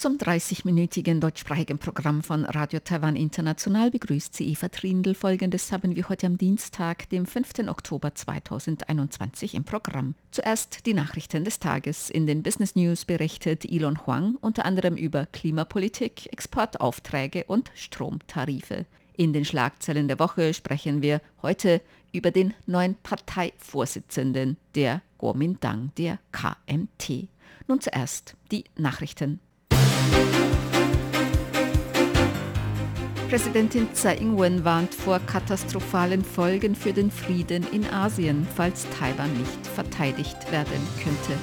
[0.00, 5.14] Zum 30-minütigen deutschsprachigen Programm von Radio Taiwan International begrüßt sie Eva Trindl.
[5.14, 7.68] Folgendes haben wir heute am Dienstag, dem 5.
[7.68, 10.14] Oktober 2021 im Programm.
[10.30, 12.08] Zuerst die Nachrichten des Tages.
[12.08, 18.86] In den Business News berichtet Elon Huang unter anderem über Klimapolitik, Exportaufträge und Stromtarife.
[19.18, 26.20] In den Schlagzeilen der Woche sprechen wir heute über den neuen Parteivorsitzenden der Kuomintang, der
[26.32, 27.28] KMT.
[27.68, 29.40] Nun zuerst die Nachrichten.
[33.30, 39.66] Präsidentin Tsai Ing-wen warnt vor katastrophalen Folgen für den Frieden in Asien, falls Taiwan nicht
[39.72, 41.38] verteidigt werden könnte.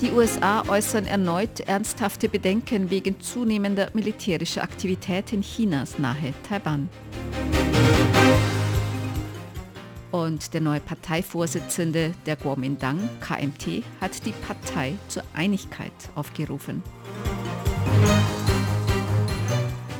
[0.00, 6.88] Die USA äußern erneut ernsthafte Bedenken wegen zunehmender militärischer Aktivitäten Chinas nahe Taiwan.
[10.12, 16.82] Und der neue Parteivorsitzende der Kuomintang, KMT, hat die Partei zur Einigkeit aufgerufen.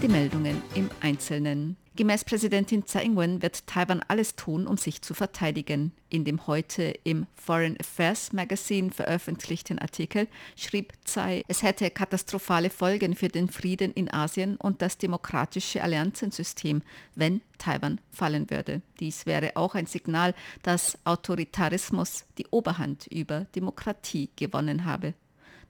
[0.03, 1.82] Die Meldungen im Einzelnen.
[1.95, 5.93] Gemäß Präsidentin Tsai Ing-wen wird Taiwan alles tun, um sich zu verteidigen.
[6.09, 10.27] In dem heute im Foreign Affairs Magazine veröffentlichten Artikel
[10.57, 16.81] schrieb Tsai, es hätte katastrophale Folgen für den Frieden in Asien und das demokratische Allianzensystem,
[17.15, 18.81] wenn Taiwan fallen würde.
[18.99, 25.13] Dies wäre auch ein Signal, dass Autoritarismus die Oberhand über Demokratie gewonnen habe.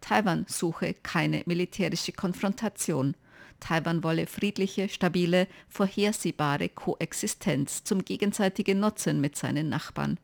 [0.00, 3.16] Taiwan suche keine militärische Konfrontation.
[3.62, 10.18] Taiwan wolle friedliche, stabile, vorhersehbare Koexistenz zum gegenseitigen Nutzen mit seinen Nachbarn.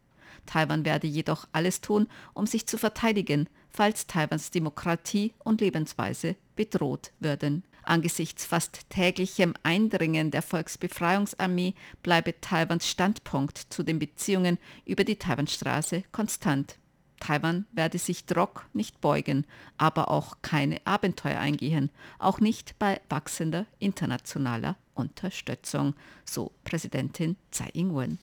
[0.44, 7.12] Taiwan werde jedoch alles tun, um sich zu verteidigen, falls Taiwans Demokratie und Lebensweise bedroht
[7.20, 7.62] würden.
[7.84, 16.02] Angesichts fast täglichem Eindringen der Volksbefreiungsarmee bleibe Taiwans Standpunkt zu den Beziehungen über die Taiwanstraße
[16.10, 16.76] konstant.
[17.20, 19.46] Taiwan werde sich Drock nicht beugen,
[19.76, 28.18] aber auch keine Abenteuer eingehen, auch nicht bei wachsender internationaler Unterstützung, so Präsidentin Tsai Ing-wen.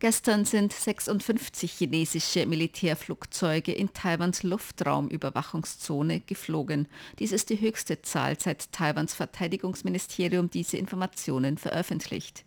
[0.00, 6.86] Gestern sind 56 chinesische Militärflugzeuge in Taiwans Luftraumüberwachungszone geflogen.
[7.18, 12.44] Dies ist die höchste Zahl, seit Taiwans Verteidigungsministerium diese Informationen veröffentlicht.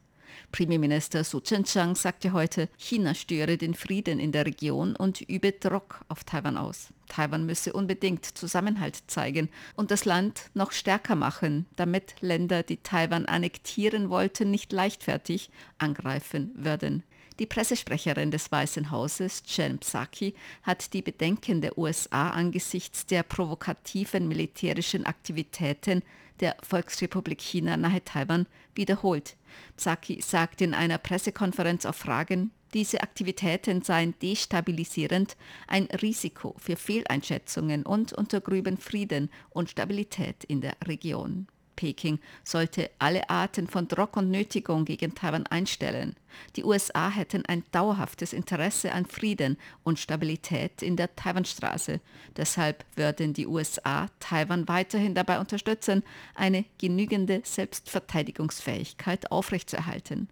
[0.52, 6.02] Premierminister Su Tseng-Chang sagte heute, China störe den Frieden in der Region und übe Druck
[6.08, 6.90] auf Taiwan aus.
[7.08, 13.26] Taiwan müsse unbedingt Zusammenhalt zeigen und das Land noch stärker machen, damit Länder, die Taiwan
[13.26, 17.04] annektieren wollten, nicht leichtfertig angreifen würden.
[17.40, 24.28] Die Pressesprecherin des Weißen Hauses, Jen Psaki, hat die Bedenken der USA angesichts der provokativen
[24.28, 26.04] militärischen Aktivitäten
[26.40, 29.36] der Volksrepublik China nahe Taiwan wiederholt.
[29.78, 35.36] Psaki sagt in einer Pressekonferenz auf Fragen, diese Aktivitäten seien destabilisierend,
[35.68, 41.48] ein Risiko für Fehleinschätzungen und untergrüben Frieden und Stabilität in der Region.
[41.82, 46.16] Peking sollte alle Arten von Druck und Nötigung gegen Taiwan einstellen.
[46.56, 52.00] Die USA hätten ein dauerhaftes Interesse an Frieden und Stabilität in der Taiwanstraße.
[52.38, 56.04] Deshalb würden die USA Taiwan weiterhin dabei unterstützen,
[56.36, 60.30] eine genügende Selbstverteidigungsfähigkeit aufrechtzuerhalten.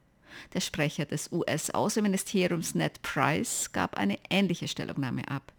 [0.53, 5.51] Der Sprecher des US-Außenministeriums Ned Price gab eine ähnliche Stellungnahme ab.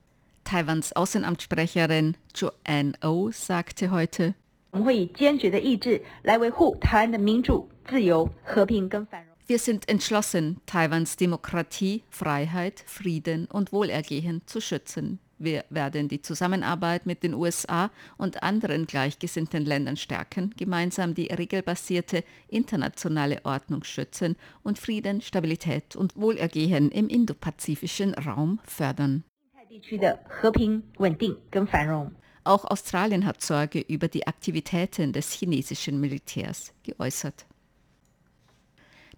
[0.45, 4.35] Taiwans Außenamtssprecherin Joanne O oh sagte heute,
[4.72, 9.36] 我们会以坚决的意志来维护台湾的民主、自由、和平跟繁荣。
[9.48, 15.20] Wir sind entschlossen, Taiwans Demokratie, Freiheit, Frieden und Wohlergehen zu schützen.
[15.38, 22.24] Wir werden die Zusammenarbeit mit den USA und anderen gleichgesinnten Ländern stärken, gemeinsam die regelbasierte
[22.48, 29.24] internationale Ordnung schützen und Frieden, Stabilität und Wohlergehen im indopazifischen Raum fördern.
[29.54, 32.12] 太地区的和平、稳定跟繁荣。
[32.45, 37.47] Auch Australien hat Sorge über die Aktivitäten des chinesischen Militärs geäußert.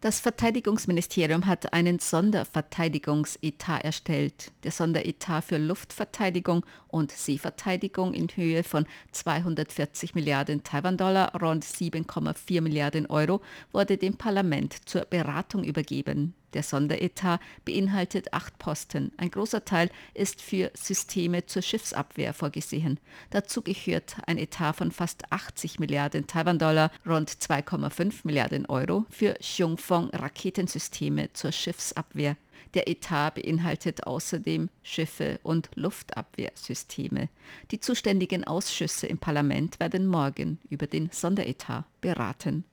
[0.03, 4.51] Das Verteidigungsministerium hat einen Sonderverteidigungsetat erstellt.
[4.65, 13.07] Der Sonderetat für Luftverteidigung und Seeverteidigung in Höhe von 240 Milliarden Taiwan-Dollar, rund 7,4 Milliarden
[13.07, 16.35] Euro, wurde dem Parlament zur Beratung übergeben.
[16.55, 19.13] Der Sonderetat beinhaltet acht Posten.
[19.17, 22.99] Ein großer Teil ist für Systeme zur Schiffsabwehr vorgesehen.
[23.31, 31.33] Dazu gehört ein Etat von fast 80 Milliarden Taiwan-Dollar, rund 2,5 Milliarden Euro für Xiongfong-Raketensysteme
[31.33, 32.37] zur Schiffsabwehr.
[32.75, 37.29] Der Etat beinhaltet außerdem Schiffe und Luftabwehrsysteme.
[37.71, 42.65] Die zuständigen Ausschüsse im Parlament werden morgen über den Sonderetat beraten.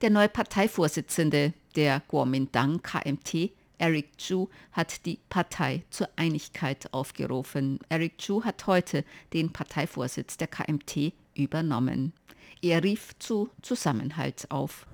[0.00, 7.78] Der neue Parteivorsitzende der Kuomintang KMT, Eric Chu, hat die Partei zur Einigkeit aufgerufen.
[7.88, 12.12] Eric Chu hat heute den Parteivorsitz der KMT übernommen.
[12.62, 14.86] Er rief zu Zusammenhalt auf.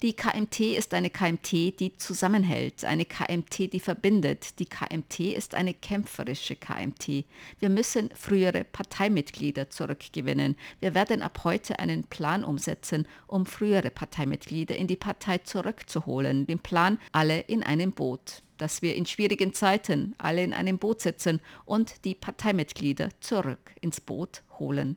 [0.00, 4.60] Die KMT ist eine KMT, die zusammenhält, eine KMT, die verbindet.
[4.60, 7.24] Die KMT ist eine kämpferische KMT.
[7.58, 10.56] Wir müssen frühere Parteimitglieder zurückgewinnen.
[10.78, 16.46] Wir werden ab heute einen Plan umsetzen, um frühere Parteimitglieder in die Partei zurückzuholen.
[16.46, 21.00] Den Plan alle in einem Boot dass wir in schwierigen Zeiten alle in einem Boot
[21.00, 24.96] sitzen und die Parteimitglieder zurück ins Boot holen.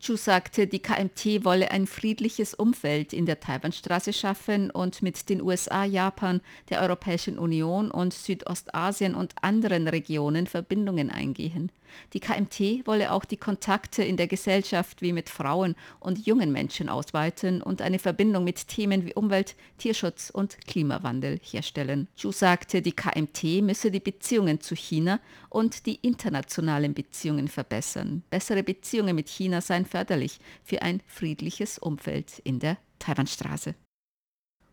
[0.00, 5.42] Chu sagte, die KMT wolle ein friedliches Umfeld in der Taiwanstraße schaffen und mit den
[5.42, 11.70] USA, Japan, der Europäischen Union und Südostasien und anderen Regionen Verbindungen eingehen.
[12.12, 16.88] Die KMT wolle auch die Kontakte in der Gesellschaft wie mit Frauen und jungen Menschen
[16.88, 22.08] ausweiten und eine Verbindung mit Themen wie Umwelt, Tierschutz und Klimawandel herstellen.
[22.16, 28.22] Chu sagte, die KMT müsse die Beziehungen zu China und die internationalen Beziehungen verbessern.
[28.30, 33.74] Bessere Beziehungen mit China seien förderlich für ein friedliches Umfeld in der Taiwanstraße.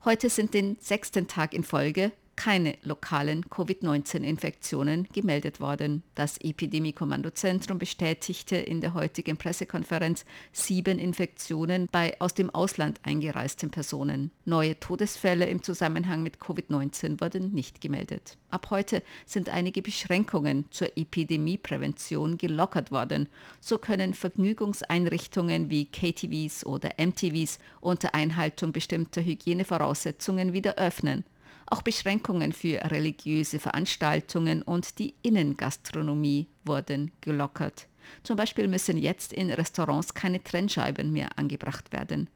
[0.06, 6.04] Heute sind den sechsten Tag in Folge keine lokalen Covid-19-Infektionen gemeldet worden.
[6.16, 10.24] Das Epidemie-Kommandozentrum bestätigte in der heutigen Pressekonferenz
[10.54, 14.32] sieben Infektionen bei aus dem Ausland eingereisten Personen.
[14.46, 18.38] Neue Todesfälle im Zusammenhang mit Covid-19 wurden nicht gemeldet.
[18.50, 23.28] Ab heute sind einige Beschränkungen zur Epidemieprävention gelockert worden.
[23.60, 31.26] So können Vergnügungseinrichtungen wie KTVs oder MTVs unter Einhaltung bestimmter Hygienevoraussetzungen wieder öffnen.
[31.70, 37.88] Auch Beschränkungen für religiöse Veranstaltungen und die Innengastronomie wurden gelockert.
[38.24, 42.30] Zum Beispiel müssen jetzt in Restaurants keine Trennscheiben mehr angebracht werden.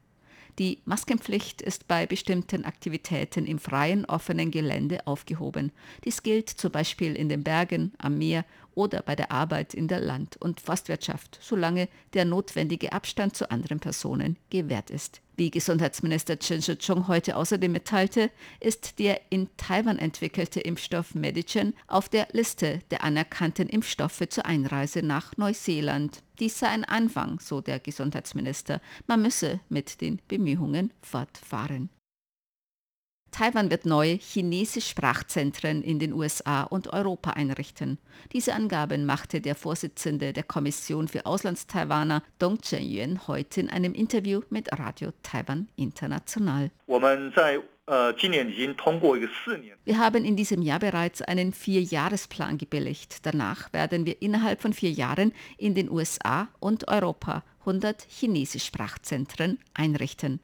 [0.58, 5.72] Die Maskenpflicht ist bei bestimmten Aktivitäten im freien, offenen Gelände aufgehoben.
[6.04, 8.44] Dies gilt zum Beispiel in den Bergen, am Meer
[8.74, 13.80] oder bei der Arbeit in der Land- und Forstwirtschaft, solange der notwendige Abstand zu anderen
[13.80, 15.20] Personen gewährt ist.
[15.36, 18.30] Wie Gesundheitsminister Chen Shih-chung heute außerdem mitteilte,
[18.60, 25.02] ist der in Taiwan entwickelte Impfstoff Medigen auf der Liste der anerkannten Impfstoffe zur Einreise
[25.02, 26.22] nach Neuseeland.
[26.38, 28.80] Dies sei ein Anfang, so der Gesundheitsminister.
[29.06, 31.88] Man müsse mit den Bemühungen fortfahren.
[33.32, 37.98] Taiwan wird neue chinesische Sprachzentren in den USA und Europa einrichten.
[38.32, 44.42] Diese Angaben machte der Vorsitzende der Kommission für Auslandstaiwaner Dong Chen-yuan heute in einem Interview
[44.50, 46.70] mit Radio Taiwan International.
[49.84, 53.24] Wir haben in diesem Jahr bereits einen Vierjahresplan gebilligt.
[53.24, 59.58] Danach werden wir innerhalb von vier Jahren in den USA und Europa 100 chinesische Sprachzentren
[59.74, 60.38] einrichten.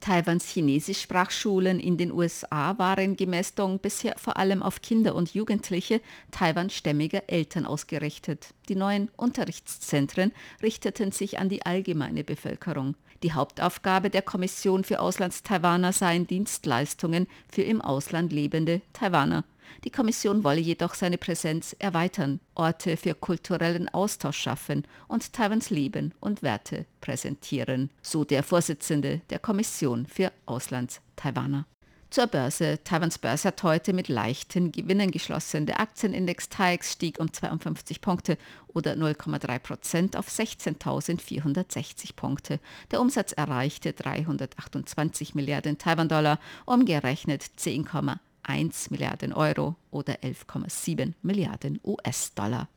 [0.00, 6.00] Taiwans Chinesischsprachschulen in den USA waren gemäß Dong bisher vor allem auf Kinder und Jugendliche
[6.30, 8.48] taiwanstämmiger Eltern ausgerichtet.
[8.68, 10.32] Die neuen Unterrichtszentren
[10.62, 12.96] richteten sich an die allgemeine Bevölkerung.
[13.22, 19.44] Die Hauptaufgabe der Kommission für Auslandstaiwaner seien Dienstleistungen für im Ausland lebende Taiwaner.
[19.84, 26.12] Die Kommission wolle jedoch seine Präsenz erweitern, Orte für kulturellen Austausch schaffen und Taiwans Leben
[26.20, 31.66] und Werte präsentieren, so der Vorsitzende der Kommission für Auslandstaiwaner.
[32.14, 32.78] Zur Börse.
[32.84, 35.66] Taiwans Börse hat heute mit leichten Gewinnen geschlossen.
[35.66, 42.60] Der Aktienindex TAIEX stieg um 52 Punkte oder 0,3 Prozent auf 16.460 Punkte.
[42.92, 52.68] Der Umsatz erreichte 328 Milliarden Taiwan-Dollar, umgerechnet 10,1 1 Milliarden Euro oder 11,7 Milliarden US-Dollar.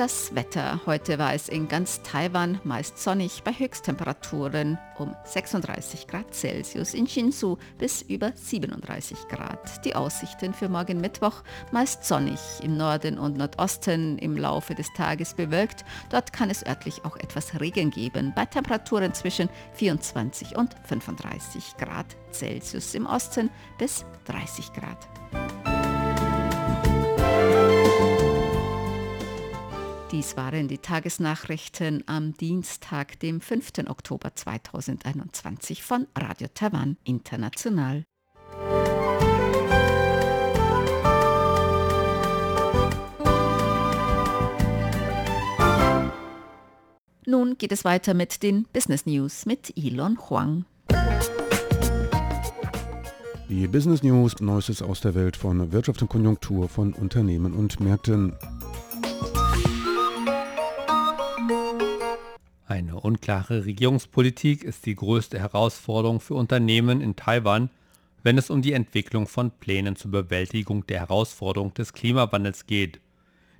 [0.00, 0.80] Das Wetter.
[0.86, 7.06] Heute war es in ganz Taiwan meist sonnig bei Höchsttemperaturen um 36 Grad Celsius, in
[7.06, 9.84] Shinsu bis über 37 Grad.
[9.84, 15.34] Die Aussichten für morgen Mittwoch meist sonnig, im Norden und Nordosten im Laufe des Tages
[15.34, 15.84] bewölkt.
[16.08, 22.16] Dort kann es örtlich auch etwas Regen geben, bei Temperaturen zwischen 24 und 35 Grad
[22.32, 25.59] Celsius, im Osten bis 30 Grad.
[30.12, 33.86] Dies waren die Tagesnachrichten am Dienstag, dem 5.
[33.86, 38.02] Oktober 2021 von Radio Taiwan International.
[47.24, 50.64] Nun geht es weiter mit den Business News mit Elon Huang.
[53.48, 58.32] Die Business News, Neuestes aus der Welt von Wirtschaft und Konjunktur von Unternehmen und Märkten.
[62.70, 67.68] Eine unklare Regierungspolitik ist die größte Herausforderung für Unternehmen in Taiwan,
[68.22, 73.00] wenn es um die Entwicklung von Plänen zur Bewältigung der Herausforderung des Klimawandels geht.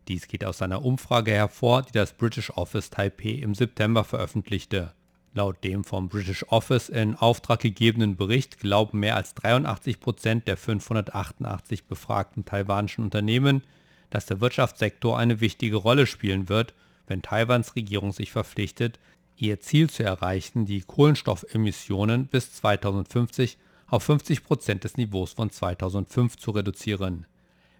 [0.07, 4.93] Dies geht aus einer Umfrage hervor, die das British Office Taipei im September veröffentlichte.
[5.35, 10.57] Laut dem vom British Office in Auftrag gegebenen Bericht glauben mehr als 83 Prozent der
[10.57, 13.65] 588 befragten taiwanischen Unternehmen,
[14.09, 16.75] dass der Wirtschaftssektor eine wichtige Rolle spielen wird,
[17.11, 19.01] wenn Taiwans Regierung sich verpflichtet,
[19.37, 26.37] ihr Ziel zu erreichen, die Kohlenstoffemissionen bis 2050 auf 50 Prozent des Niveaus von 2005
[26.37, 27.27] zu reduzieren.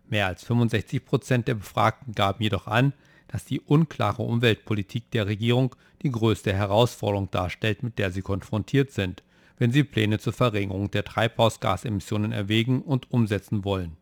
[0.09, 2.93] Mehr als 65 Prozent der Befragten gaben jedoch an,
[3.29, 9.23] dass die unklare Umweltpolitik der Regierung die größte Herausforderung darstellt, mit der sie konfrontiert sind,
[9.57, 13.97] wenn sie Pläne zur Verringerung der Treibhausgasemissionen erwägen und umsetzen wollen.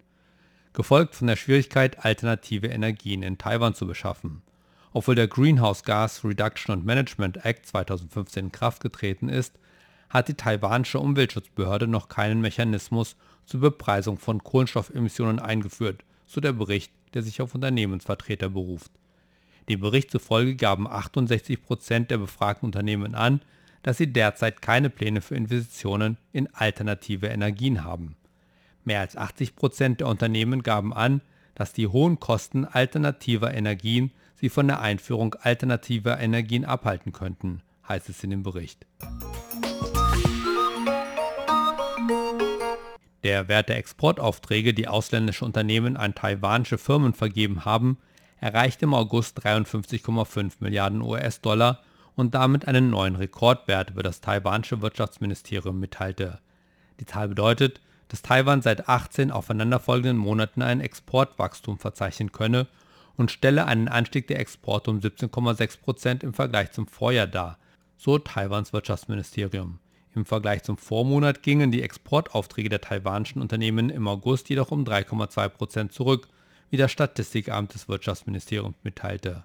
[0.73, 4.43] Gefolgt von der Schwierigkeit, alternative Energien in Taiwan zu beschaffen.
[4.93, 9.59] Obwohl der Greenhouse Gas Reduction and Management Act 2015 in Kraft getreten ist,
[10.09, 16.93] hat die taiwanische Umweltschutzbehörde noch keinen Mechanismus zur Bepreisung von Kohlenstoffemissionen eingeführt, so der Bericht,
[17.15, 18.91] der sich auf Unternehmensvertreter beruft.
[19.69, 23.43] Dem Bericht zufolge gaben 68 Prozent der befragten Unternehmen an,
[23.83, 28.17] dass sie derzeit keine Pläne für Investitionen in alternative Energien haben.
[28.85, 31.21] Mehr als 80 Prozent der Unternehmen gaben an,
[31.55, 38.09] dass die hohen Kosten alternativer Energien sie von der Einführung alternativer Energien abhalten könnten, heißt
[38.09, 38.87] es in dem Bericht.
[43.25, 47.99] Der Wert der Exportaufträge, die ausländische Unternehmen an taiwanische Firmen vergeben haben,
[48.41, 51.83] erreichte im August 53,5 Milliarden US-Dollar
[52.15, 56.39] und damit einen neuen Rekordwert, über das taiwanische Wirtschaftsministerium mitteilte.
[57.01, 62.69] Die Zahl bedeutet, dass Taiwan seit 18 aufeinanderfolgenden Monaten ein Exportwachstum verzeichnen könne
[63.19, 67.59] und stelle einen Anstieg der Exporte um 17,6 Prozent im Vergleich zum Vorjahr dar,
[67.99, 69.81] so Taiwans Wirtschaftsministerium.
[70.15, 75.49] Im Vergleich zum Vormonat gingen die Exportaufträge der taiwanischen Unternehmen im August jedoch um 3,2
[75.49, 76.29] Prozent zurück,
[76.71, 79.45] wie das Statistikamt des Wirtschaftsministeriums mitteilte.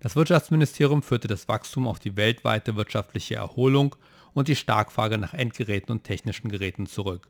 [0.00, 3.96] Das Wirtschaftsministerium führte das Wachstum auf die weltweite wirtschaftliche Erholung
[4.34, 7.28] und die Starkfrage nach Endgeräten und technischen Geräten zurück.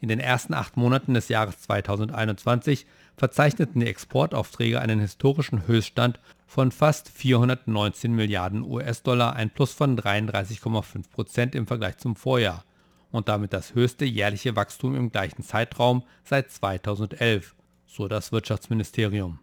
[0.00, 6.70] In den ersten acht Monaten des Jahres 2021 verzeichneten die Exportaufträge einen historischen Höchststand von
[6.70, 12.64] fast 419 Milliarden US-Dollar, ein Plus von 33,5 Prozent im Vergleich zum Vorjahr
[13.10, 17.54] und damit das höchste jährliche Wachstum im gleichen Zeitraum seit 2011,
[17.86, 19.38] so das Wirtschaftsministerium.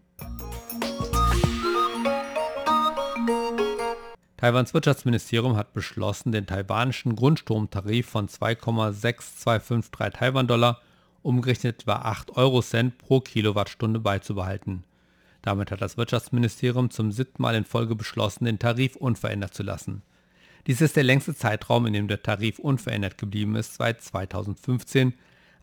[4.42, 10.82] Taiwans Wirtschaftsministerium hat beschlossen, den taiwanischen Grundstromtarif von 2,6253 Taiwan-Dollar,
[11.24, 14.84] umgerechnet etwa 8 Eurocent pro Kilowattstunde beizubehalten.
[15.42, 20.04] Damit hat das Wirtschaftsministerium zum siebten Mal in Folge beschlossen, den Tarif unverändert zu lassen.
[20.68, 25.14] Dies ist der längste Zeitraum, in dem der Tarif unverändert geblieben ist, seit 2015,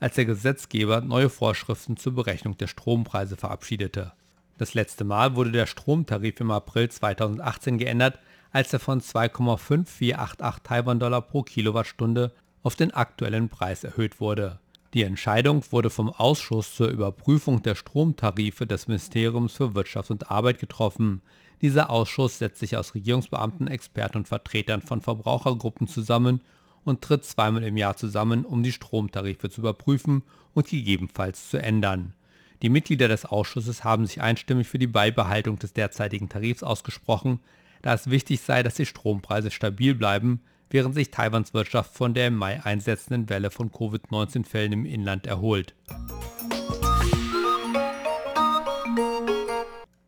[0.01, 4.13] als der Gesetzgeber neue Vorschriften zur Berechnung der Strompreise verabschiedete.
[4.59, 8.19] Das letzte Mal wurde der Stromtarif im April 2018 geändert,
[8.51, 12.33] als er von 2,5488 Taiwan-Dollar pro Kilowattstunde
[12.65, 14.59] auf den aktuellen Preis erhöht wurde.
[14.95, 20.59] Die Entscheidung wurde vom Ausschuss zur Überprüfung der Stromtarife des Ministeriums für Wirtschaft und Arbeit
[20.61, 21.21] getroffen.
[21.61, 26.41] Dieser Ausschuss setzt sich aus Regierungsbeamten, Experten und Vertretern von Verbrauchergruppen zusammen
[26.85, 30.23] und tritt zweimal im Jahr zusammen, um die Stromtarife zu überprüfen
[30.55, 32.15] und gegebenenfalls zu ändern.
[32.63, 37.41] Die Mitglieder des Ausschusses haben sich einstimmig für die Beibehaltung des derzeitigen Tarifs ausgesprochen,
[37.83, 42.29] da es wichtig sei, dass die Strompreise stabil bleiben, während sich Taiwans Wirtschaft von der
[42.29, 45.75] im Mai einsetzenden Welle von Covid-19-Fällen im Inland erholt.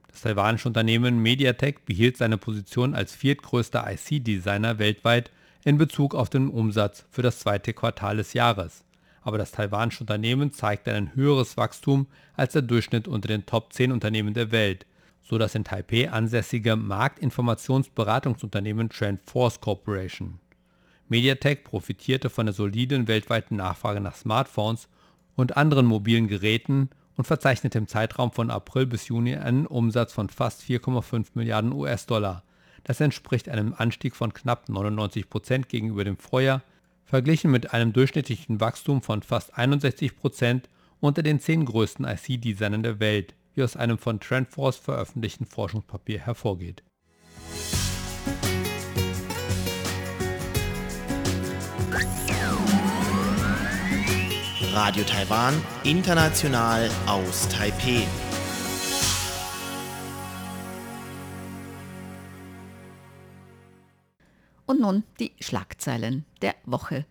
[0.08, 5.30] Das taiwanische Unternehmen Mediatek behielt seine Position als viertgrößter IC-Designer weltweit
[5.64, 8.84] in Bezug auf den Umsatz für das zweite Quartal des Jahres.
[9.22, 13.92] Aber das taiwanische Unternehmen zeigte ein höheres Wachstum als der Durchschnitt unter den Top 10
[13.92, 14.84] Unternehmen der Welt,
[15.22, 20.38] so das in Taipei ansässige Marktinformationsberatungsunternehmen TrendForce Corporation.
[21.10, 24.88] Mediatek profitierte von der soliden weltweiten Nachfrage nach Smartphones
[25.34, 30.28] und anderen mobilen Geräten und verzeichnete im Zeitraum von April bis Juni einen Umsatz von
[30.28, 32.44] fast 4,5 Milliarden US-Dollar.
[32.84, 36.62] Das entspricht einem Anstieg von knapp 99 Prozent gegenüber dem Vorjahr,
[37.04, 40.68] verglichen mit einem durchschnittlichen Wachstum von fast 61 Prozent
[41.00, 46.84] unter den zehn größten IC-Designern der Welt, wie aus einem von TrendForce veröffentlichten Forschungspapier hervorgeht.
[54.72, 58.06] Radio Taiwan, international aus Taipeh.
[64.66, 67.04] Und nun die Schlagzeilen der Woche.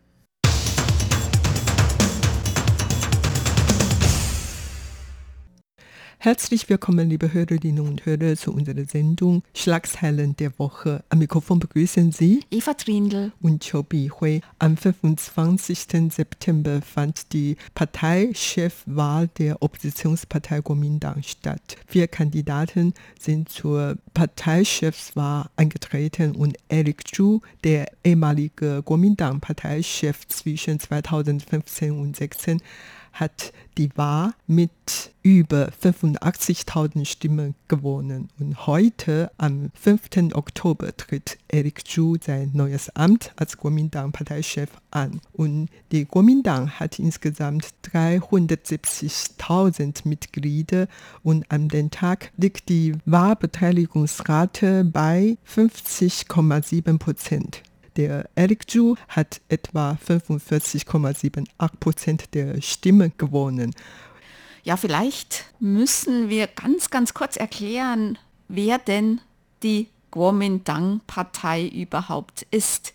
[6.21, 11.01] Herzlich willkommen, liebe Hörerinnen und Hörer, zu unserer Sendung Schlagzeilen der Woche.
[11.07, 14.41] Am Mikrofon begrüßen Sie Eva Trindl und Chobi Hui.
[14.59, 16.11] Am 25.
[16.11, 21.77] September fand die Parteichefwahl der Oppositionspartei Kuomintang statt.
[21.87, 32.17] Vier Kandidaten sind zur Parteichefswahl eingetreten und Eric Zhu, der ehemalige Kuomintang-Parteichef zwischen 2015 und
[32.17, 32.61] 2016,
[33.13, 34.71] hat die Wahl mit
[35.21, 38.29] über 85.000 Stimmen gewonnen.
[38.39, 40.33] Und heute, am 5.
[40.33, 45.19] Oktober, tritt Eric Zhu sein neues Amt als Kuomintang-Parteichef an.
[45.33, 50.87] Und die Kuomintang hat insgesamt 370.000 Mitglieder
[51.23, 57.61] und an dem Tag liegt die Wahlbeteiligungsrate bei 50,7 Prozent.
[57.99, 61.43] Der Eric Zhu hat etwa 45,78
[61.81, 63.75] Prozent der Stimmen gewonnen.
[64.63, 69.19] Ja, vielleicht müssen wir ganz, ganz kurz erklären, wer denn
[69.63, 72.93] die Kuomintang-Partei überhaupt ist.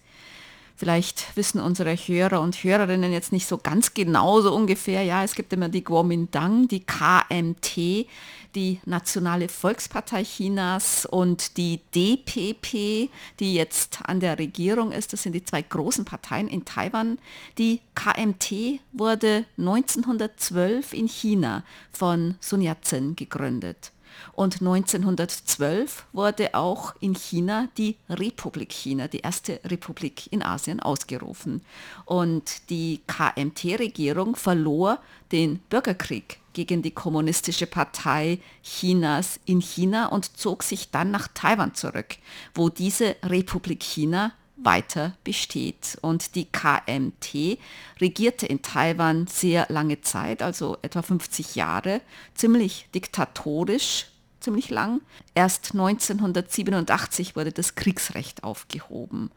[0.75, 5.02] Vielleicht wissen unsere Hörer und Hörerinnen jetzt nicht so ganz genau so ungefähr.
[5.02, 8.06] Ja, es gibt immer die Kuomintang, die KMT,
[8.54, 15.12] die Nationale Volkspartei Chinas und die DPP, die jetzt an der Regierung ist.
[15.12, 17.18] Das sind die zwei großen Parteien in Taiwan.
[17.58, 23.94] Die KMT wurde 1912 in China von Sun Yat-sen gegründet.
[24.33, 31.62] Und 1912 wurde auch in China die Republik China, die erste Republik in Asien, ausgerufen.
[32.04, 34.99] Und die KMT-Regierung verlor
[35.32, 41.75] den Bürgerkrieg gegen die Kommunistische Partei Chinas in China und zog sich dann nach Taiwan
[41.75, 42.17] zurück,
[42.54, 44.32] wo diese Republik China
[44.65, 45.99] weiter besteht.
[46.00, 47.59] Und die KMT
[48.00, 52.00] regierte in Taiwan sehr lange Zeit, also etwa 50 Jahre,
[52.35, 54.07] ziemlich diktatorisch,
[54.41, 55.00] ziemlich lang.
[55.35, 59.31] Erst 1987 wurde das Kriegsrecht aufgehoben.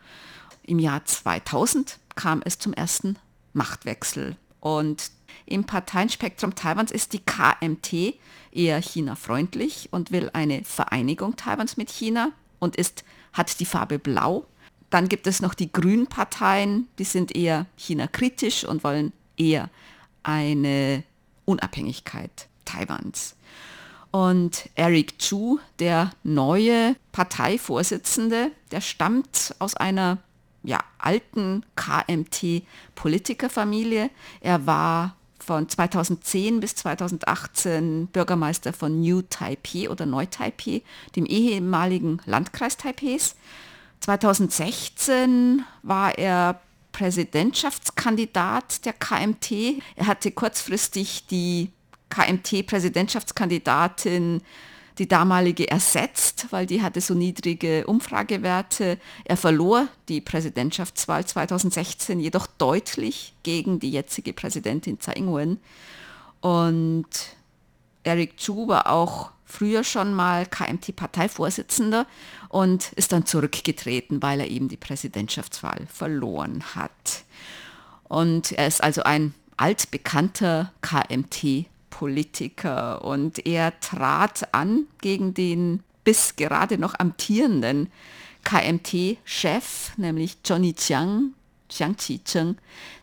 [0.64, 3.18] Im Jahr 2000 kam es zum ersten
[3.54, 4.36] Machtwechsel.
[4.60, 5.12] Und
[5.46, 8.20] im Parteienspektrum Taiwans ist die KMT
[8.52, 14.46] eher China-freundlich und will eine Vereinigung Taiwans mit China und ist, hat die Farbe Blau.
[14.90, 19.70] Dann gibt es noch die Grünen Parteien, die sind eher China-kritisch und wollen eher
[20.24, 21.04] eine
[21.46, 23.36] Unabhängigkeit Taiwans.
[24.12, 30.18] Und Eric Chu, der neue Parteivorsitzende, der stammt aus einer
[30.64, 34.10] ja, alten KMT-Politikerfamilie.
[34.42, 40.82] Er war von 2010 bis 2018 Bürgermeister von New Taipei oder Neu-Taipei,
[41.16, 43.38] dem ehemaligen Landkreis Taipehs.
[44.02, 46.60] 2016 war er
[46.92, 49.52] Präsidentschaftskandidat der KMT.
[49.96, 51.72] Er hatte kurzfristig die
[52.10, 54.42] KMT-Präsidentschaftskandidatin
[54.98, 58.98] die damalige ersetzt, weil die hatte so niedrige Umfragewerte.
[59.26, 65.60] Er verlor die Präsidentschaftswahl 2016 jedoch deutlich gegen die jetzige Präsidentin Tsai Ing-wen.
[66.42, 67.08] Und
[68.04, 72.06] Eric Chu war auch früher schon mal KMT-Parteivorsitzender
[72.50, 77.24] und ist dann zurückgetreten, weil er eben die Präsidentschaftswahl verloren hat.
[78.04, 81.78] Und er ist also ein altbekannter KMT-Parteivorsitzender.
[81.98, 87.92] Politiker und er trat an gegen den bis gerade noch amtierenden
[88.44, 91.34] KMT-Chef, nämlich Johnny Chiang,
[91.70, 92.58] Chiang Chi-cheng.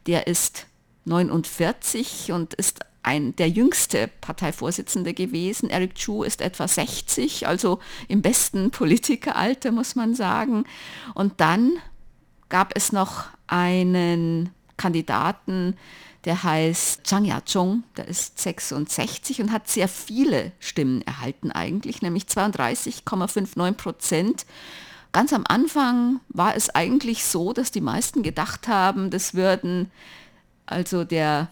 [0.07, 0.67] Der ist
[1.07, 5.71] 49 und ist ein, der jüngste Parteivorsitzende gewesen.
[5.71, 10.65] Eric Chu ist etwa 60, also im besten Politikeralter, muss man sagen.
[11.15, 11.73] Und dann
[12.49, 15.77] gab es noch einen Kandidaten,
[16.25, 22.25] der heißt Zhang Ya-zhong, der ist 66 und hat sehr viele Stimmen erhalten eigentlich, nämlich
[22.25, 24.47] 32,59 Prozent.
[25.13, 29.91] Ganz am Anfang war es eigentlich so, dass die meisten gedacht haben, das würden
[30.67, 31.49] also der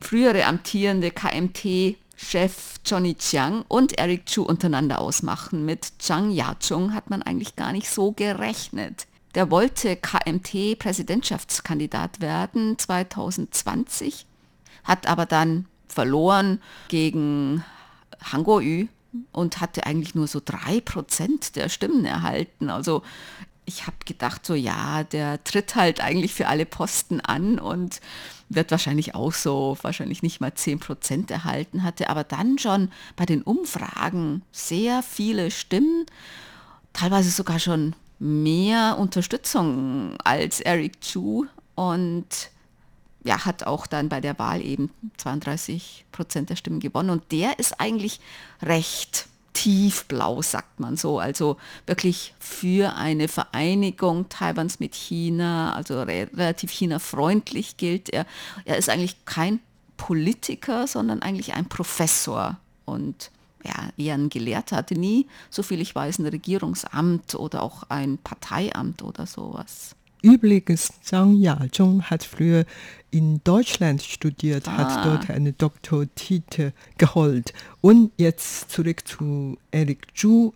[0.00, 5.64] frühere amtierende KMT-Chef Johnny Chiang und Eric Chu untereinander ausmachen.
[5.64, 9.06] Mit Zhang Ya-zhong hat man eigentlich gar nicht so gerechnet.
[9.34, 14.26] Der wollte KMT-Präsidentschaftskandidat werden 2020,
[14.84, 17.64] hat aber dann verloren gegen
[18.32, 18.86] Han Kuo-yu
[19.32, 22.70] und hatte eigentlich nur so drei Prozent der Stimmen erhalten.
[22.70, 23.02] Also
[23.66, 28.00] ich habe gedacht, so ja, der tritt halt eigentlich für alle Posten an und
[28.48, 33.26] wird wahrscheinlich auch so, wahrscheinlich nicht mal 10 Prozent erhalten, hatte aber dann schon bei
[33.26, 36.06] den Umfragen sehr viele Stimmen,
[36.92, 42.50] teilweise sogar schon mehr Unterstützung als Eric Chu und
[43.24, 47.08] ja, hat auch dann bei der Wahl eben 32 Prozent der Stimmen gewonnen.
[47.08, 48.20] Und der ist eigentlich
[48.62, 51.18] recht tiefblau, sagt man so.
[51.18, 58.26] Also wirklich für eine Vereinigung Taiwans mit China, also re relativ China-freundlich gilt er.
[58.66, 59.60] Er ist eigentlich kein
[59.96, 63.30] Politiker, sondern eigentlich ein Professor und
[63.64, 68.18] ja, eher ein Gelehrter, hatte nie, so viel ich weiß, ein Regierungsamt oder auch ein
[68.18, 69.96] Parteiamt oder sowas.
[70.24, 72.64] Übrigens, Zhang Yazhong hat früher
[73.10, 74.78] in Deutschland studiert, ah.
[74.78, 77.52] hat dort eine Doktortitel geholt.
[77.82, 80.54] Und jetzt zurück zu Eric Zhu.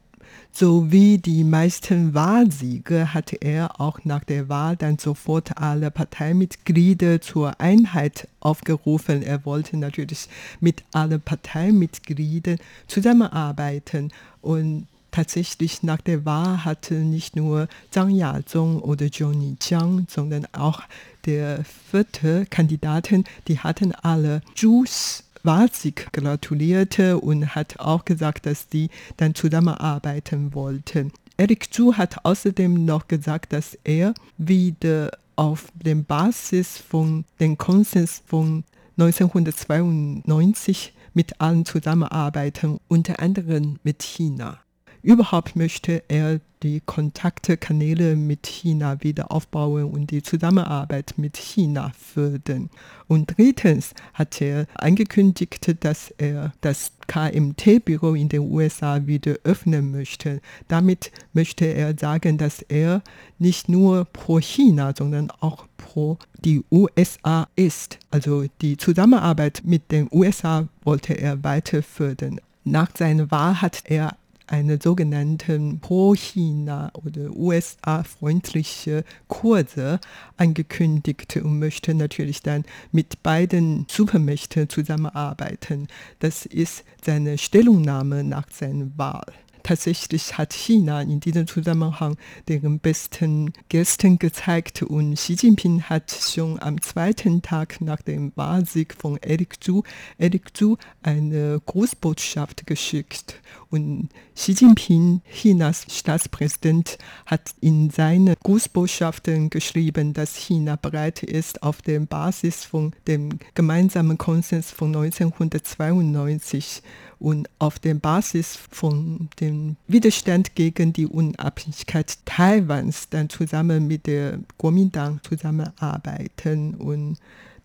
[0.52, 7.20] So wie die meisten Wahlsiege hatte er auch nach der Wahl dann sofort alle Parteimitglieder
[7.20, 9.22] zur Einheit aufgerufen.
[9.22, 14.87] Er wollte natürlich mit allen Parteimitgliedern zusammenarbeiten und
[15.18, 20.83] tatsächlich nach der Wahl hatte nicht nur Zhang Yazong oder Johnny Jiang, sondern auch
[21.26, 28.90] der vierte Kandidaten, die hatten alle Zhus Wahlsieg gratulierte und hat auch gesagt, dass die
[29.16, 31.11] dann zusammenarbeiten wollten.
[31.37, 38.22] Eric Zhu hat außerdem noch gesagt, dass er wieder auf der Basis von dem Konsens
[38.24, 38.62] von
[38.98, 44.61] 1992 mit allen zusammenarbeiten, unter anderem mit China.
[45.02, 52.68] Überhaupt möchte er die Kontaktkanäle mit China wieder aufbauen und die Zusammenarbeit mit China fördern.
[53.06, 60.40] Und drittens hat er angekündigt, dass er das KMT-Büro in den USA wieder öffnen möchte.
[60.66, 63.02] Damit möchte er sagen, dass er
[63.38, 67.98] nicht nur pro China, sondern auch pro die USA ist.
[68.11, 72.40] Also die Zusammenarbeit mit den USA wollte er weiter fördern.
[72.64, 74.16] Nach seiner Wahl hat er
[74.48, 80.00] eine sogenannten Pro-China oder USA-freundliche Kurse
[80.37, 85.88] angekündigt und möchte natürlich dann mit beiden Supermächten zusammenarbeiten.
[86.18, 89.26] Das ist seine Stellungnahme nach seiner Wahl
[89.68, 92.16] tatsächlich hat China in diesem Zusammenhang
[92.48, 98.94] den besten Gästen gezeigt und Xi Jinping hat schon am zweiten Tag nach dem Wahlsieg
[98.94, 99.82] von Eric Zhu,
[100.16, 110.14] Eric Zhu eine Großbotschaft geschickt und Xi Jinping, Chinas Staatspräsident, hat in seinen Grußbotschaften geschrieben,
[110.14, 116.83] dass China bereit ist, auf der Basis von dem gemeinsamen Konsens von 1992
[117.18, 124.38] und auf der Basis von dem Widerstand gegen die Unabhängigkeit Taiwans dann zusammen mit der
[124.57, 127.18] Kuomintang zusammenarbeiten und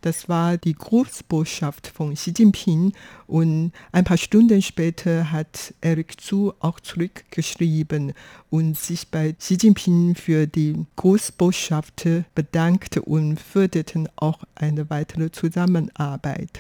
[0.03, 2.91] das war die Grußbotschaft von Xi Jinping
[3.25, 8.13] und ein paar Stunden später hat Eric Zhu auch zurückgeschrieben
[8.49, 16.59] und sich bei Xi Jinping für die Grußbotschaft bedankt und förderten auch eine weitere Zusammenarbeit.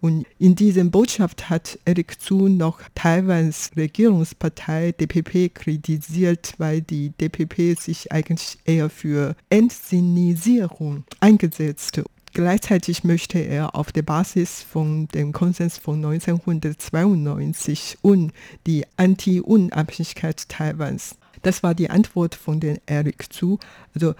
[0.00, 7.78] Und in dieser Botschaft hat Eric Zhu noch Taiwans Regierungspartei DPP kritisiert, weil die DPP
[7.78, 12.00] sich eigentlich eher für Entsinisierung eingesetzt
[12.34, 18.32] Gleichzeitig möchte er auf der Basis von dem Konsens von 1992 und
[18.66, 21.16] die Anti-Unabhängigkeit Taiwans.
[21.42, 23.58] Das war die Antwort von den Eric zu.
[23.94, 24.14] Also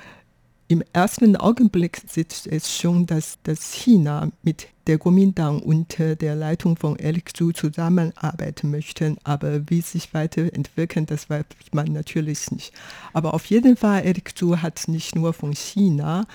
[0.69, 6.77] im ersten Augenblick sieht es schon, dass, dass China mit der Kuomintang unter der Leitung
[6.77, 9.17] von Eric Zhu zusammenarbeiten möchte.
[9.25, 12.75] Aber wie sich weiterentwickeln, das weiß man natürlich nicht.
[13.15, 16.27] Aber auf jeden Fall, Eric Zhu hat nicht nur von China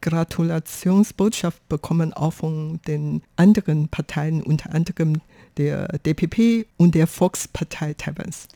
[0.00, 5.20] Gratulationsbotschaft bekommen, auch von den anderen Parteien, unter anderem
[5.58, 8.48] der DPP und der Volkspartei Taiwans.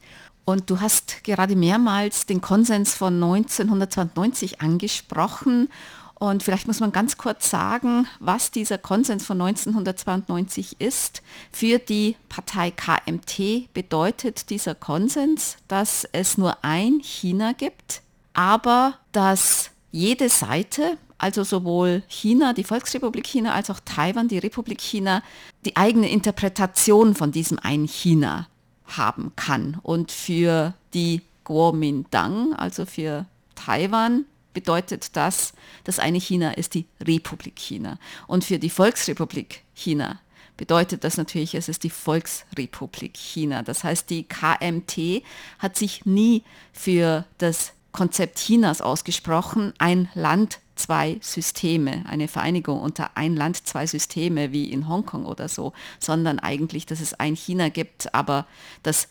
[0.50, 5.68] Und du hast gerade mehrmals den Konsens von 1992 angesprochen.
[6.16, 11.22] Und vielleicht muss man ganz kurz sagen, was dieser Konsens von 1992 ist.
[11.52, 19.70] Für die Partei KMT bedeutet dieser Konsens, dass es nur ein China gibt, aber dass
[19.92, 25.22] jede Seite, also sowohl China, die Volksrepublik China, als auch Taiwan, die Republik China,
[25.64, 28.48] die eigene Interpretation von diesem ein China
[28.96, 29.78] haben kann.
[29.82, 35.52] Und für die Kuomintang, also für Taiwan, bedeutet das,
[35.84, 37.98] das eine China ist die Republik China.
[38.26, 40.20] Und für die Volksrepublik China
[40.56, 43.62] bedeutet das natürlich, es ist die Volksrepublik China.
[43.62, 45.22] Das heißt, die KMT
[45.58, 53.16] hat sich nie für das Konzept Chinas ausgesprochen, ein Land, zwei Systeme, eine Vereinigung unter
[53.16, 57.68] ein Land, zwei Systeme wie in Hongkong oder so, sondern eigentlich, dass es ein China
[57.68, 58.46] gibt, aber
[58.82, 59.08] dass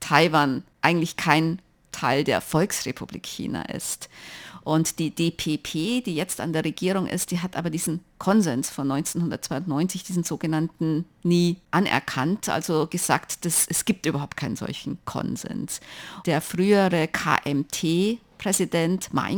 [0.00, 1.60] Taiwan eigentlich kein
[1.92, 4.08] Teil der Volksrepublik China ist.
[4.66, 8.90] Und die DPP, die jetzt an der Regierung ist, die hat aber diesen Konsens von
[8.90, 15.80] 1992, diesen sogenannten, nie anerkannt, also gesagt, dass es gibt überhaupt keinen solchen Konsens.
[16.26, 19.28] Der frühere KMT, Präsident Ma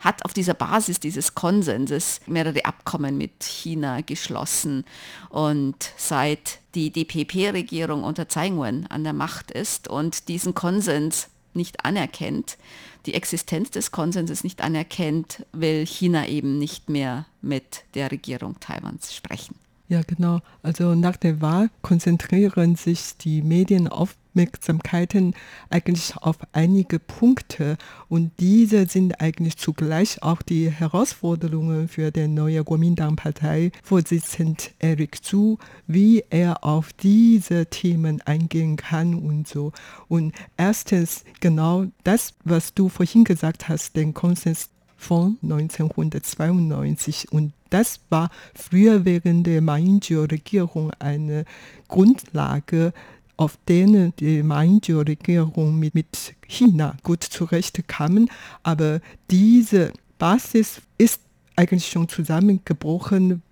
[0.00, 4.84] hat auf dieser Basis dieses Konsenses mehrere Abkommen mit China geschlossen.
[5.30, 11.84] Und seit die DPP-Regierung unter Tsai Ing-wen an der Macht ist und diesen Konsens nicht
[11.84, 12.58] anerkennt,
[13.06, 19.14] die Existenz des Konsenses nicht anerkennt, will China eben nicht mehr mit der Regierung Taiwans
[19.14, 19.56] sprechen.
[19.88, 20.40] Ja, genau.
[20.62, 25.34] Also nach der Wahl konzentrieren sich die Medien auf Aufmerksamkeiten
[25.70, 27.76] eigentlich auf einige Punkte
[28.08, 36.24] und diese sind eigentlich zugleich auch die Herausforderungen für den neuen Kuomintang-Partei-Vorsitzenden Eric Zhu, wie
[36.30, 39.72] er auf diese Themen eingehen kann und so.
[40.08, 44.70] Und erstens genau das, was du vorhin gesagt hast, den Konsens
[45.04, 51.44] von 1992 und das war früher während der Ma Ying-jeou-Regierung eine
[51.88, 52.92] Grundlage
[53.36, 58.30] auf denen die Mainjo-Regierung mit, mit China gut zurechtkamen.
[58.62, 61.20] Aber diese Basis ist
[61.56, 63.42] eigentlich schon zusammengebrochen.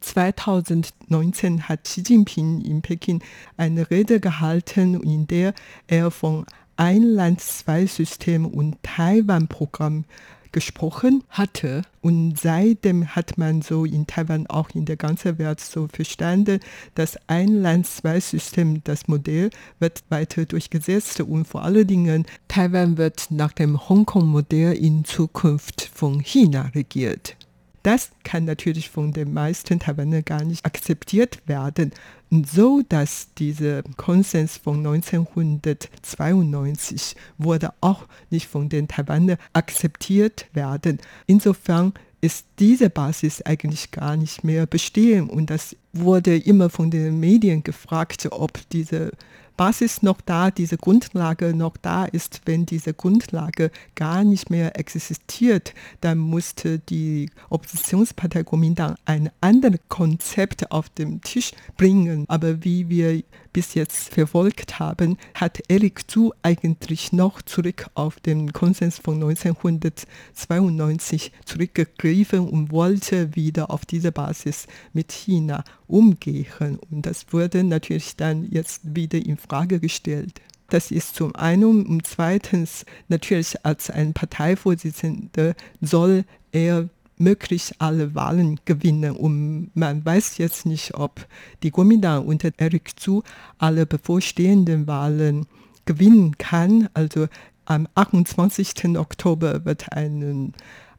[0.00, 3.22] 2019 hat Xi Jinping in Peking
[3.56, 5.54] eine Rede gehalten, in der
[5.86, 10.04] er von ein Land, zwei System und Taiwan-Programm
[10.52, 11.82] gesprochen hatte.
[12.00, 16.60] Und seitdem hat man so in Taiwan auch in der ganzen Welt so verstanden,
[16.94, 22.96] dass ein Land, zwei System, das Modell wird weiter durchgesetzt und vor allen Dingen Taiwan
[22.96, 27.36] wird nach dem Hongkong-Modell in Zukunft von China regiert.
[27.82, 31.92] Das kann natürlich von den meisten Taiwanern gar nicht akzeptiert werden,
[32.30, 40.98] so dass dieser Konsens von 1992 wurde auch nicht von den Taiwanern akzeptiert werden.
[41.26, 47.18] Insofern ist diese Basis eigentlich gar nicht mehr bestehen und das wurde immer von den
[47.18, 49.12] Medien gefragt, ob diese
[49.60, 55.74] Basis noch da, diese Grundlage noch da ist, wenn diese Grundlage gar nicht mehr existiert,
[56.00, 62.24] dann musste die Oppositionspartei Kuomintang ein anderes Konzept auf den Tisch bringen.
[62.28, 68.52] Aber wie wir bis jetzt verfolgt haben, hat Eric Zhu eigentlich noch zurück auf den
[68.52, 76.78] Konsens von 1992 zurückgegriffen und wollte wieder auf dieser Basis mit China umgehen.
[76.90, 80.40] Und das wurde natürlich dann jetzt wieder in Frage gestellt.
[80.68, 86.88] Das ist zum einen und zweitens natürlich als ein Parteivorsitzender soll er
[87.20, 89.16] möglichst alle Wahlen gewinnen.
[89.16, 91.26] Und man weiß jetzt nicht, ob
[91.62, 93.22] die Kuomintang unter Eric Zhu
[93.58, 95.46] alle bevorstehenden Wahlen
[95.84, 96.88] gewinnen kann.
[96.94, 97.28] Also
[97.66, 98.98] am 28.
[98.98, 100.52] Oktober wird eine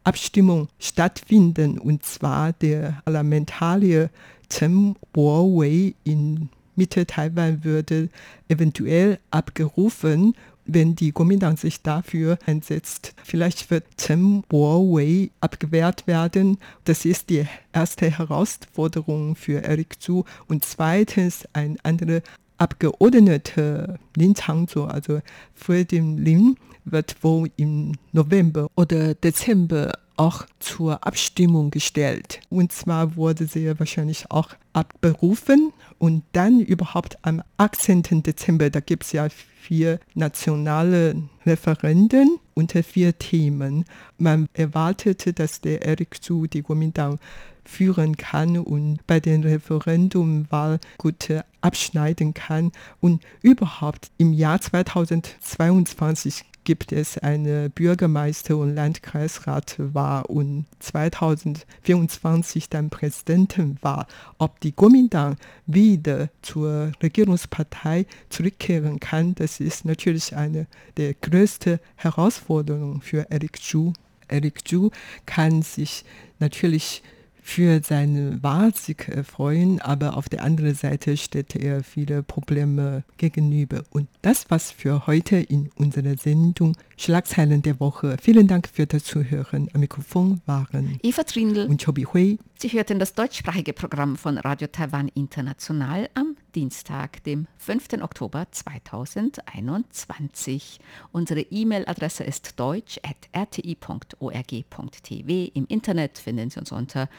[0.03, 4.09] Abstimmung stattfinden und zwar der Parlamentarier
[4.49, 8.09] Chen Bo-wei in Mitte Taiwan würde
[8.47, 10.33] eventuell abgerufen
[10.65, 13.13] wenn die Kuomintang sich dafür einsetzt.
[13.23, 16.57] Vielleicht wird Chen Bo-wei abgewehrt werden.
[16.85, 20.23] Das ist die erste Herausforderung für Eric Zhu.
[20.47, 22.21] Und zweitens ein anderer
[22.57, 25.21] Abgeordneter Lin Changzhou, also
[25.55, 32.41] Freddie Lin, wird wohl im November oder Dezember auch zur Abstimmung gestellt.
[32.49, 38.23] Und zwar wurde sie wahrscheinlich auch abberufen und dann überhaupt am 18.
[38.23, 39.27] Dezember, da gibt es ja
[39.61, 43.85] vier nationale Referenden unter vier Themen.
[44.17, 47.19] Man erwartete, dass der Eric Zhu die Kuomintang
[47.63, 51.29] führen kann und bei den Referendumwahl gut
[51.61, 52.71] abschneiden kann.
[52.99, 64.05] Und überhaupt im Jahr 2022 gibt es eine Bürgermeister- und Landkreisratwahl und 2024 dann Präsidentenwahl.
[64.37, 73.01] Ob die Kuomintang wieder zur Regierungspartei zurückkehren kann, das ist natürlich eine der größten Herausforderungen
[73.01, 73.93] für Eric Zhu.
[74.27, 74.91] Eric Zhu
[75.25, 76.05] kann sich
[76.39, 77.03] natürlich
[77.41, 83.83] für seine Wahlsieg freuen, aber auf der anderen Seite stellt er viele Probleme gegenüber.
[83.91, 88.17] Und das was für heute in unserer Sendung Schlagzeilen der Woche.
[88.21, 89.69] Vielen Dank für das Zuhören.
[89.73, 92.37] Am Mikrofon waren Eva Trindl und Chobi Hui.
[92.59, 97.93] Sie hörten das deutschsprachige Programm von Radio Taiwan International am Dienstag, dem 5.
[98.01, 100.79] Oktober 2021.
[101.11, 105.51] Unsere E-Mail-Adresse ist deutsch.rti.org.tv.
[105.55, 107.09] Im Internet finden Sie uns unter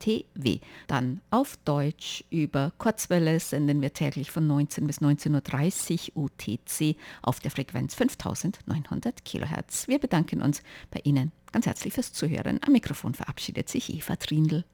[0.00, 0.60] www.rti.org.tv.
[0.86, 7.40] Dann auf Deutsch über Kurzwelle senden wir täglich von 19 bis 19.30 Uhr UTC auf
[7.40, 9.88] der Frequenz 5900 kHz.
[9.88, 12.60] Wir bedanken uns bei Ihnen ganz herzlich fürs Zuhören.
[12.64, 14.64] Am Mikrofon verabschiedet sich Eva Trindl.